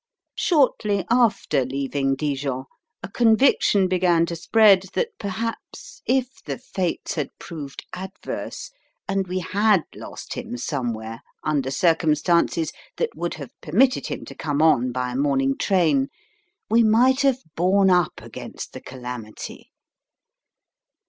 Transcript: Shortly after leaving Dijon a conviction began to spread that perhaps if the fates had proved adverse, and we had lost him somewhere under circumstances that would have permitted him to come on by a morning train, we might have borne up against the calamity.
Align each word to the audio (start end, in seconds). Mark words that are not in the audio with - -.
Shortly 0.33 1.05
after 1.11 1.63
leaving 1.63 2.15
Dijon 2.15 2.63
a 3.03 3.07
conviction 3.07 3.87
began 3.87 4.25
to 4.25 4.35
spread 4.35 4.85
that 4.93 5.09
perhaps 5.19 6.01
if 6.07 6.41
the 6.43 6.57
fates 6.57 7.13
had 7.13 7.29
proved 7.37 7.85
adverse, 7.93 8.71
and 9.07 9.27
we 9.27 9.41
had 9.41 9.83
lost 9.93 10.33
him 10.33 10.57
somewhere 10.57 11.21
under 11.43 11.69
circumstances 11.69 12.73
that 12.97 13.15
would 13.15 13.35
have 13.35 13.51
permitted 13.61 14.07
him 14.07 14.25
to 14.25 14.33
come 14.33 14.59
on 14.59 14.91
by 14.91 15.11
a 15.11 15.15
morning 15.15 15.55
train, 15.55 16.07
we 16.67 16.81
might 16.81 17.21
have 17.21 17.37
borne 17.55 17.91
up 17.91 18.21
against 18.23 18.73
the 18.73 18.81
calamity. 18.81 19.69